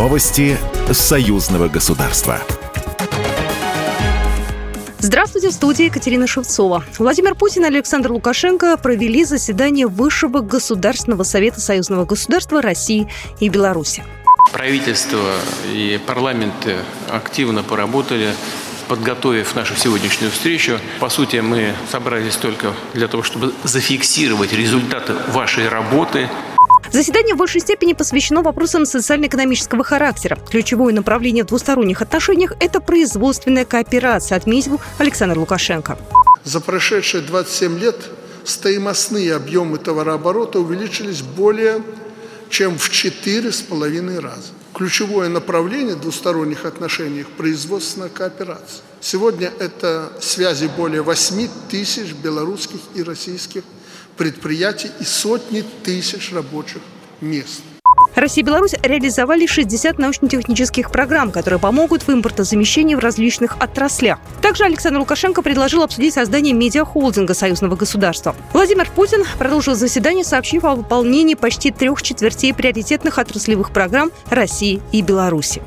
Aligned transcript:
Новости 0.00 0.56
союзного 0.90 1.68
государства. 1.68 2.40
Здравствуйте, 4.98 5.50
в 5.50 5.52
студии 5.52 5.84
Екатерина 5.84 6.26
Шевцова. 6.26 6.82
Владимир 6.98 7.34
Путин 7.34 7.64
и 7.64 7.66
Александр 7.66 8.10
Лукашенко 8.10 8.78
провели 8.78 9.24
заседание 9.26 9.86
Высшего 9.86 10.40
Государственного 10.40 11.22
Совета 11.24 11.60
Союзного 11.60 12.06
государства 12.06 12.62
России 12.62 13.08
и 13.40 13.50
Беларуси. 13.50 14.02
Правительство 14.54 15.20
и 15.70 16.00
парламент 16.06 16.54
активно 17.10 17.62
поработали 17.62 18.32
подготовив 18.88 19.54
нашу 19.54 19.76
сегодняшнюю 19.76 20.32
встречу. 20.32 20.80
По 20.98 21.10
сути, 21.10 21.36
мы 21.36 21.74
собрались 21.92 22.36
только 22.36 22.72
для 22.94 23.06
того, 23.06 23.22
чтобы 23.22 23.52
зафиксировать 23.62 24.52
результаты 24.52 25.12
вашей 25.28 25.68
работы, 25.68 26.28
Заседание 26.92 27.34
в 27.34 27.38
большей 27.38 27.60
степени 27.60 27.92
посвящено 27.92 28.42
вопросам 28.42 28.84
социально-экономического 28.84 29.84
характера. 29.84 30.38
Ключевое 30.50 30.92
направление 30.92 31.44
в 31.44 31.46
двусторонних 31.46 32.02
отношениях– 32.02 32.54
это 32.60 32.80
производственная 32.80 33.64
кооперация, 33.64 34.36
отметил 34.36 34.80
Александр 34.98 35.38
Лукашенко. 35.38 35.98
За 36.44 36.60
прошедшие 36.60 37.22
27 37.22 37.78
лет 37.78 37.96
стоимостные 38.44 39.34
объемы 39.34 39.78
товарооборота 39.78 40.58
увеличились 40.58 41.22
более 41.22 41.82
чем 42.48 42.76
в 42.78 42.90
четыре 42.90 43.52
с 43.52 43.60
половиной 43.60 44.18
раза. 44.18 44.48
Ключевое 44.74 45.28
направление 45.28 45.94
двусторонних 45.94 46.64
отношений– 46.64 47.24
производственная 47.36 48.08
кооперация. 48.08 48.82
Сегодня 49.00 49.52
это 49.58 50.12
связи 50.20 50.68
более 50.76 51.02
8 51.02 51.48
тысяч 51.68 52.12
белорусских 52.12 52.80
и 52.94 53.02
российских 53.02 53.62
предприятий 54.20 54.90
и 55.00 55.04
сотни 55.04 55.64
тысяч 55.82 56.30
рабочих 56.30 56.82
мест. 57.22 57.62
Россия 58.14 58.44
и 58.44 58.46
Беларусь 58.46 58.74
реализовали 58.82 59.46
60 59.46 59.98
научно-технических 59.98 60.92
программ, 60.92 61.32
которые 61.32 61.58
помогут 61.58 62.02
в 62.02 62.10
импортозамещении 62.10 62.94
в 62.94 62.98
различных 62.98 63.56
отраслях. 63.62 64.18
Также 64.42 64.64
Александр 64.64 64.98
Лукашенко 64.98 65.40
предложил 65.40 65.82
обсудить 65.82 66.12
создание 66.12 66.52
медиахолдинга 66.52 67.32
союзного 67.32 67.76
государства. 67.76 68.36
Владимир 68.52 68.90
Путин 68.94 69.24
продолжил 69.38 69.74
заседание, 69.74 70.22
сообщив 70.22 70.64
о 70.64 70.74
выполнении 70.74 71.34
почти 71.34 71.70
трех 71.70 72.02
четвертей 72.02 72.52
приоритетных 72.52 73.16
отраслевых 73.16 73.72
программ 73.72 74.12
России 74.28 74.82
и 74.92 75.00
Беларуси. 75.00 75.62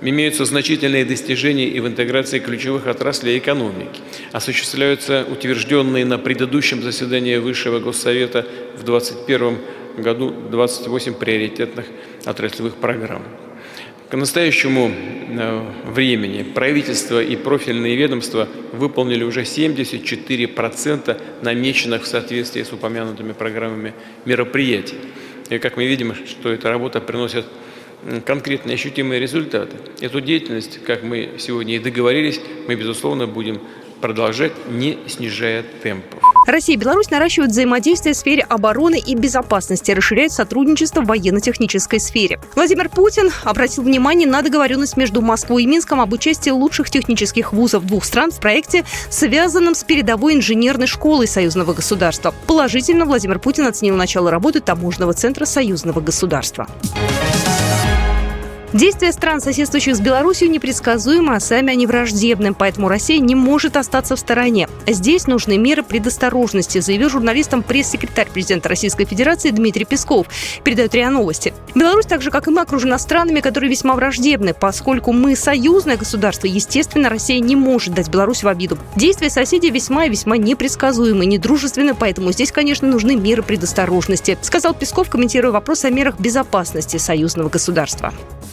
Имеются 0.00 0.44
значительные 0.44 1.04
достижения 1.04 1.68
и 1.68 1.78
в 1.80 1.86
интеграции 1.86 2.38
ключевых 2.38 2.86
отраслей 2.86 3.38
экономики. 3.38 4.00
Осуществляются 4.32 5.26
утвержденные 5.30 6.04
на 6.06 6.18
предыдущем 6.18 6.82
заседании 6.82 7.36
Высшего 7.36 7.78
Госсовета 7.78 8.46
в 8.74 8.84
2021 8.84 9.58
году 9.98 10.34
28 10.50 11.14
приоритетных 11.14 11.86
отраслевых 12.24 12.76
программ. 12.76 13.22
К 14.08 14.16
настоящему 14.16 14.90
э, 14.90 15.62
времени 15.86 16.42
правительство 16.42 17.22
и 17.22 17.34
профильные 17.34 17.96
ведомства 17.96 18.46
выполнили 18.72 19.24
уже 19.24 19.42
74% 19.42 21.20
намеченных 21.42 22.02
в 22.02 22.06
соответствии 22.06 22.62
с 22.62 22.72
упомянутыми 22.72 23.32
программами 23.32 23.94
мероприятий. 24.24 24.96
И 25.48 25.58
как 25.58 25.76
мы 25.76 25.86
видим, 25.86 26.14
что 26.26 26.50
эта 26.50 26.68
работа 26.68 27.00
приносит 27.00 27.46
конкретные 28.24 28.74
ощутимые 28.74 29.20
результаты. 29.20 29.76
Эту 30.00 30.20
деятельность, 30.20 30.82
как 30.84 31.02
мы 31.02 31.34
сегодня 31.38 31.76
и 31.76 31.78
договорились, 31.78 32.40
мы, 32.66 32.74
безусловно, 32.74 33.26
будем 33.26 33.60
продолжать, 34.00 34.52
не 34.68 34.98
снижая 35.06 35.64
темпов. 35.82 36.20
Россия 36.46 36.76
и 36.76 36.78
Беларусь 36.78 37.08
наращивают 37.10 37.52
взаимодействие 37.52 38.14
в 38.14 38.16
сфере 38.16 38.42
обороны 38.42 38.98
и 38.98 39.14
безопасности, 39.14 39.92
расширяют 39.92 40.32
сотрудничество 40.32 41.00
в 41.00 41.06
военно-технической 41.06 42.00
сфере. 42.00 42.40
Владимир 42.56 42.88
Путин 42.88 43.30
обратил 43.44 43.84
внимание 43.84 44.28
на 44.28 44.42
договоренность 44.42 44.96
между 44.96 45.22
Москвой 45.22 45.62
и 45.62 45.66
Минском 45.66 46.00
об 46.00 46.12
участии 46.12 46.50
лучших 46.50 46.90
технических 46.90 47.52
вузов 47.52 47.86
двух 47.86 48.04
стран 48.04 48.32
в 48.32 48.40
проекте, 48.40 48.84
связанном 49.08 49.76
с 49.76 49.84
передовой 49.84 50.34
инженерной 50.34 50.88
школой 50.88 51.28
союзного 51.28 51.72
государства. 51.72 52.34
Положительно 52.48 53.04
Владимир 53.04 53.38
Путин 53.38 53.66
оценил 53.66 53.94
начало 53.94 54.32
работы 54.32 54.60
таможенного 54.60 55.14
центра 55.14 55.44
союзного 55.44 56.00
государства. 56.00 56.66
Действия 58.72 59.12
стран, 59.12 59.42
соседствующих 59.42 59.94
с 59.94 60.00
Беларусью, 60.00 60.50
непредсказуемы, 60.50 61.36
а 61.36 61.40
сами 61.40 61.72
они 61.72 61.86
враждебны, 61.86 62.54
поэтому 62.54 62.88
Россия 62.88 63.18
не 63.18 63.34
может 63.34 63.76
остаться 63.76 64.16
в 64.16 64.18
стороне. 64.18 64.66
Здесь 64.86 65.26
нужны 65.26 65.58
меры 65.58 65.82
предосторожности, 65.82 66.78
заявил 66.80 67.10
журналистам 67.10 67.62
пресс-секретарь 67.62 68.30
президента 68.30 68.70
Российской 68.70 69.04
Федерации 69.04 69.50
Дмитрий 69.50 69.84
Песков. 69.84 70.26
Передают 70.64 70.94
РИА 70.94 71.10
Новости. 71.10 71.52
Беларусь, 71.74 72.06
так 72.06 72.22
же 72.22 72.30
как 72.30 72.48
и 72.48 72.50
мы, 72.50 72.62
окружена 72.62 72.98
странами, 72.98 73.40
которые 73.40 73.68
весьма 73.68 73.94
враждебны. 73.94 74.54
Поскольку 74.54 75.12
мы 75.12 75.36
союзное 75.36 75.98
государство, 75.98 76.46
естественно, 76.46 77.10
Россия 77.10 77.40
не 77.40 77.56
может 77.56 77.92
дать 77.92 78.08
Беларусь 78.08 78.42
в 78.42 78.48
обиду. 78.48 78.78
Действия 78.96 79.28
соседей 79.28 79.70
весьма 79.70 80.06
и 80.06 80.08
весьма 80.08 80.38
непредсказуемы, 80.38 81.26
недружественны, 81.26 81.94
поэтому 81.94 82.32
здесь, 82.32 82.50
конечно, 82.50 82.88
нужны 82.88 83.16
меры 83.16 83.42
предосторожности, 83.42 84.38
сказал 84.40 84.72
Песков, 84.72 85.10
комментируя 85.10 85.52
вопрос 85.52 85.84
о 85.84 85.90
мерах 85.90 86.18
безопасности 86.18 86.96
союзного 86.96 87.50
государства. 87.50 88.14